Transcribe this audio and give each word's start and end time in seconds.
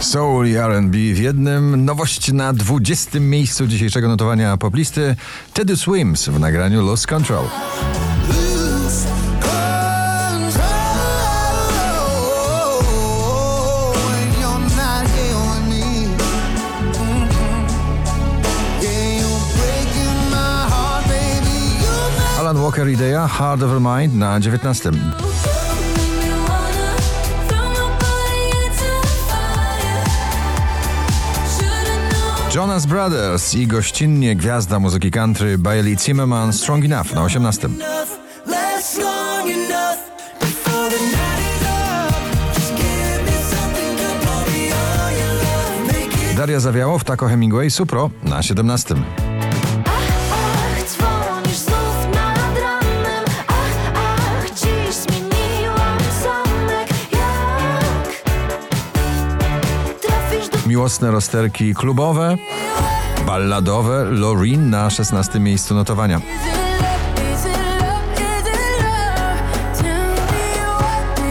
Soul 0.00 0.46
i 0.46 0.54
R&B 0.56 0.98
w 0.98 1.18
jednym. 1.18 1.84
Nowość 1.84 2.32
na 2.32 2.52
20. 2.52 3.20
miejscu 3.20 3.66
dzisiejszego 3.66 4.08
notowania 4.08 4.56
poplisty. 4.56 5.16
Teddy 5.52 5.76
Swims 5.76 6.28
w 6.28 6.40
nagraniu 6.40 6.86
Lost 6.86 7.06
Control. 7.06 7.44
Alan 22.38 22.62
Walker 22.62 22.88
Idea, 22.88 23.28
Hard 23.28 23.62
Over 23.62 23.80
Mind 23.80 24.14
na 24.14 24.40
19. 24.40 24.90
Jonas 32.54 32.86
Brothers 32.86 33.54
i 33.54 33.66
gościnnie 33.66 34.36
gwiazda 34.36 34.78
muzyki 34.78 35.10
country 35.10 35.58
Bailey 35.58 35.96
Zimmerman 35.98 36.52
Strong 36.52 36.84
Enough 36.84 37.14
na 37.14 37.22
18. 37.22 37.68
Daria 46.36 46.60
Zawiało 46.60 46.98
w 46.98 47.04
Taco 47.04 47.26
Hemingway 47.26 47.70
Supro 47.70 48.10
na 48.22 48.42
17. 48.42 48.94
Miłosne 60.66 61.10
rozterki 61.10 61.74
klubowe, 61.74 62.36
balladowe 63.26 64.04
Loreen 64.04 64.70
na 64.70 64.90
16. 64.90 65.40
miejscu 65.40 65.74
notowania. 65.74 66.20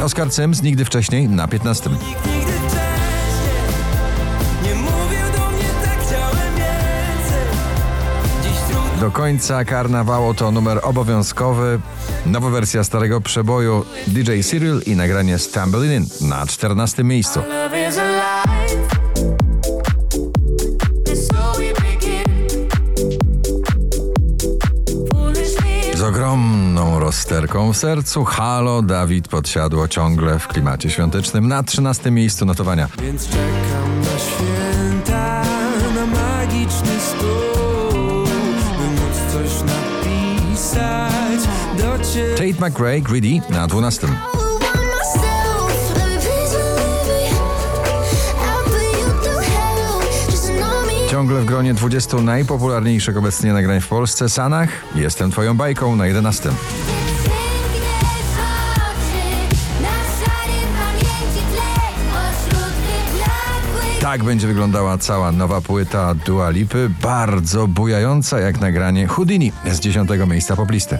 Oscar 0.03 0.33
Sims 0.33 0.61
nigdy 0.61 0.85
wcześniej 0.85 1.29
na 1.29 1.47
15. 1.47 1.89
Nigdy 1.89 2.05
wcześniej 2.05 2.83
nie 4.63 4.75
mówił 4.75 5.19
do 8.99 9.11
końca 9.11 9.65
karnawału 9.65 10.33
to 10.33 10.51
numer 10.51 10.79
obowiązkowy. 10.83 11.79
Nowa 12.25 12.49
wersja 12.49 12.83
starego 12.83 13.21
przeboju 13.21 13.85
DJ 14.07 14.41
Cyril 14.41 14.81
i 14.85 14.95
nagranie 14.95 15.39
Stumbling 15.39 16.21
In 16.21 16.29
na 16.29 16.47
14. 16.47 17.03
miejscu. 17.03 17.39
Ogromną 26.09 26.99
rozterką 26.99 27.73
w 27.73 27.77
sercu 27.77 28.25
Halo 28.25 28.81
Dawid 28.81 29.27
podsiadło 29.27 29.87
ciągle 29.87 30.39
w 30.39 30.47
klimacie 30.47 30.89
świątecznym 30.89 31.47
na 31.47 31.63
13. 31.63 32.11
miejscu 32.11 32.45
notowania. 32.45 32.87
Więc 33.01 33.27
czekam 33.27 34.01
na 34.01 34.19
święta 34.19 35.43
Na 35.95 36.05
magiczny 36.05 36.99
stół 36.99 38.23
By 38.77 38.87
móc 39.01 39.33
coś 39.33 39.51
napisać 39.69 41.49
Do 41.77 42.05
ciebie 42.13 42.53
Tate 42.53 42.69
McRae 42.69 43.01
Greedy 43.01 43.41
na 43.49 43.67
12. 43.67 44.07
Ciągle 51.19 51.41
w 51.41 51.45
gronie 51.45 51.73
20 51.73 52.17
najpopularniejszych 52.17 53.17
obecnie 53.17 53.53
nagrań 53.53 53.81
w 53.81 53.87
Polsce 53.87 54.29
Sanach 54.29 54.69
Jestem 54.95 55.31
twoją 55.31 55.57
bajką 55.57 55.95
na 55.95 56.07
11. 56.07 56.49
Tak 64.01 64.23
będzie 64.23 64.47
wyglądała 64.47 64.97
cała 64.97 65.31
nowa 65.31 65.61
płyta 65.61 66.13
Dua 66.13 66.49
Lipy, 66.49 66.89
bardzo 67.01 67.67
bujająca 67.67 68.39
jak 68.39 68.59
nagranie 68.59 69.07
Houdini 69.07 69.51
z 69.71 69.79
10 69.79 70.09
miejsca 70.27 70.55
poplisty. 70.55 70.97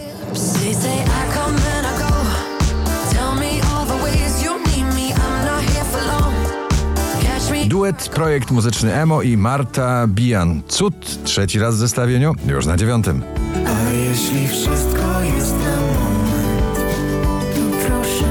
Duet, 7.66 8.08
projekt 8.08 8.50
muzyczny 8.50 8.94
Emo 8.94 9.22
i 9.22 9.36
Marta 9.36 10.06
Bijan. 10.06 10.62
Cud, 10.68 11.24
trzeci 11.24 11.58
raz 11.58 11.74
w 11.74 11.78
zestawieniu, 11.78 12.34
już 12.46 12.66
na 12.66 12.76
dziewiątym. 12.76 13.22
A 13.66 13.90
jeśli 13.90 14.48
wszystko 14.48 15.22
jest 15.36 15.54
na 15.58 15.76
moment 15.76 16.78
Proszę 17.86 18.24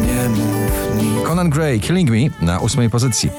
Nie 0.00 0.28
mów 0.28 1.02
nic 1.02 1.26
Conan 1.26 1.50
Gray, 1.50 1.80
Killing 1.80 2.10
Me 2.10 2.46
na 2.46 2.58
ósmej 2.58 2.90
pozycji. 2.90 3.30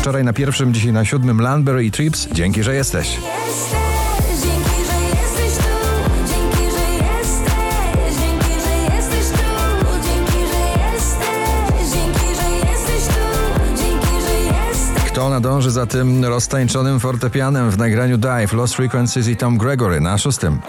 Wczoraj 0.00 0.24
na 0.24 0.32
pierwszym, 0.32 0.74
dzisiaj 0.74 0.92
na 0.92 1.04
siódmym 1.04 1.40
Landberry 1.40 1.84
i 1.84 1.90
Trips. 1.90 2.28
Dzięki, 2.32 2.62
że. 2.62 2.74
Jesteś, 2.74 3.18
nadąży 15.42 15.70
za 15.70 15.86
tym 15.86 16.24
roztańczonym 16.24 17.00
fortepianem 17.00 17.70
w 17.70 17.78
nagraniu 17.78 18.18
Dive, 18.18 18.52
Lost 18.52 18.74
Frequencies 18.74 19.28
i 19.28 19.36
Tom 19.36 19.58
Gregory 19.58 20.00
na 20.00 20.18
szóstym. 20.18 20.60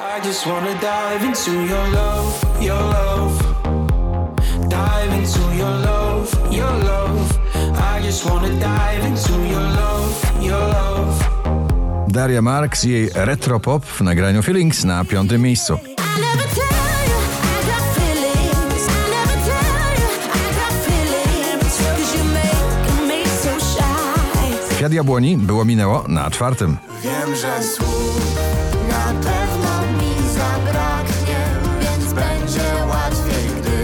Daria 12.07 12.41
Marks 12.41 12.85
i 12.85 12.89
jej 12.89 13.09
retropop 13.13 13.85
w 13.85 14.01
nagraniu 14.01 14.41
Feelings 14.41 14.83
na 14.83 15.05
piątym 15.05 15.41
miejscu. 15.41 15.79
Kwiat 24.83 24.93
Jabłoni 24.93 25.37
było 25.37 25.65
minęło 25.65 26.03
na 26.07 26.31
czwartym. 26.31 26.77
Wiem, 27.03 27.35
że 27.35 27.63
słów 27.63 28.35
Na 28.89 29.13
pewno 29.13 29.81
mi 29.97 30.13
zabraknie 30.33 31.39
Więc 31.81 32.13
będzie 32.13 32.61
łatwiej, 32.89 33.45
gdy 33.61 33.77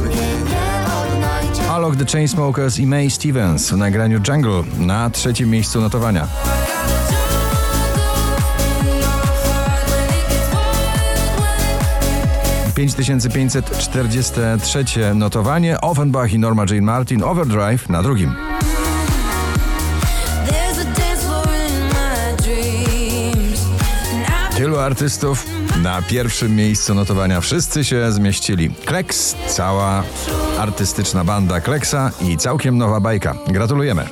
mnie 0.00 0.28
nie 0.50 0.68
odnajdzie 1.02 1.62
Alok 1.70 1.96
The 1.96 2.04
Chainsmokers 2.04 2.78
i 2.78 2.86
May 2.86 3.10
Stevens 3.10 3.70
w 3.70 3.76
nagraniu 3.76 4.20
Jungle 4.28 4.62
na 4.78 5.10
trzecim 5.10 5.50
miejscu 5.50 5.80
notowania. 5.80 6.26
5543 12.74 14.84
notowanie 15.14 15.80
Offenbach 15.80 16.32
i 16.32 16.38
Norma 16.38 16.64
Jane 16.70 16.82
Martin 16.82 17.22
Overdrive 17.22 17.88
na 17.88 18.02
drugim. 18.02 18.49
Tylu 24.60 24.78
artystów 24.78 25.46
na 25.82 26.02
pierwszym 26.02 26.56
miejscu 26.56 26.94
notowania. 26.94 27.40
Wszyscy 27.40 27.84
się 27.84 28.12
zmieścili. 28.12 28.70
Kleks, 28.84 29.36
cała 29.48 30.02
artystyczna 30.58 31.24
banda 31.24 31.60
Kleksa 31.60 32.10
i 32.20 32.36
całkiem 32.36 32.78
nowa 32.78 33.00
bajka. 33.00 33.34
Gratulujemy. 33.46 34.08